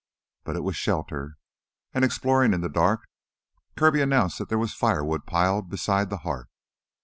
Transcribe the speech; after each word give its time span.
But 0.43 0.55
it 0.55 0.63
was 0.63 0.75
shelter, 0.75 1.37
and 1.93 2.03
exploring 2.03 2.55
in 2.55 2.61
the 2.61 2.69
dark, 2.69 3.07
Kirby 3.77 4.01
announced 4.01 4.39
that 4.39 4.49
there 4.49 4.57
was 4.57 4.73
firewood 4.73 5.27
piled 5.27 5.69
beside 5.69 6.09
the 6.09 6.17
hearth. 6.25 6.49